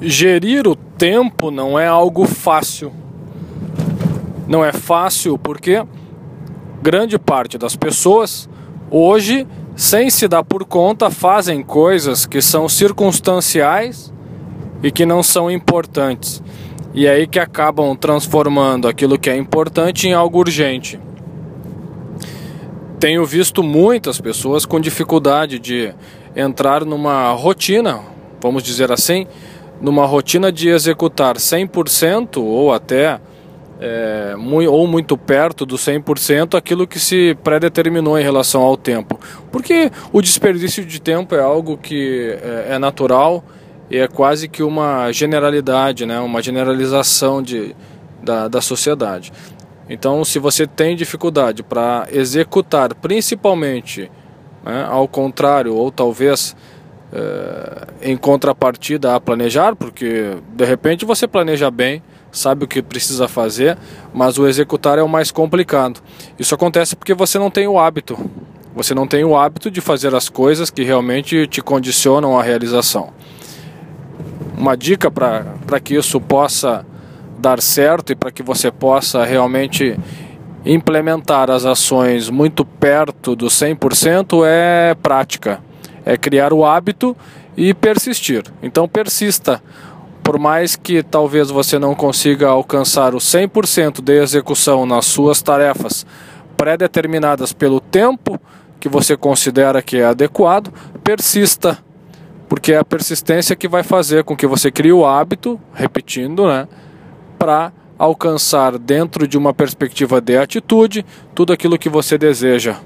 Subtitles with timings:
[0.00, 2.92] Gerir o tempo não é algo fácil.
[4.46, 5.84] Não é fácil porque
[6.82, 8.48] grande parte das pessoas
[8.90, 14.12] hoje, sem se dar por conta, fazem coisas que são circunstanciais
[14.82, 16.42] e que não são importantes.
[16.92, 21.00] E é aí que acabam transformando aquilo que é importante em algo urgente.
[23.00, 25.92] Tenho visto muitas pessoas com dificuldade de
[26.36, 28.00] entrar numa rotina,
[28.40, 29.26] vamos dizer assim,
[29.80, 33.20] numa rotina de executar 100% ou até
[33.80, 39.18] é, muito, ou muito perto do 100% aquilo que se predeterminou em relação ao tempo.
[39.50, 43.44] Porque o desperdício de tempo é algo que é, é natural
[43.90, 46.18] e é quase que uma generalidade, né?
[46.20, 47.74] uma generalização de,
[48.22, 49.32] da, da sociedade.
[49.88, 54.10] Então, se você tem dificuldade para executar, principalmente
[54.64, 56.56] né, ao contrário, ou talvez
[58.02, 63.78] em contrapartida a planejar, porque de repente você planeja bem, sabe o que precisa fazer,
[64.12, 66.00] mas o executar é o mais complicado.
[66.38, 68.18] Isso acontece porque você não tem o hábito.
[68.74, 73.10] Você não tem o hábito de fazer as coisas que realmente te condicionam à realização.
[74.58, 76.84] Uma dica para que isso possa
[77.38, 79.96] dar certo e para que você possa realmente
[80.66, 85.60] implementar as ações muito perto do 100% é prática,
[86.04, 87.16] é criar o hábito
[87.56, 88.44] e persistir.
[88.62, 89.62] Então persista,
[90.22, 96.06] por mais que talvez você não consiga alcançar o 100% de execução nas suas tarefas
[96.56, 98.40] pré-determinadas pelo tempo
[98.80, 101.78] que você considera que é adequado, persista,
[102.48, 106.68] porque é a persistência que vai fazer com que você crie o hábito, repetindo, né,
[107.38, 112.76] para alcançar dentro de uma perspectiva de atitude tudo aquilo que você deseja.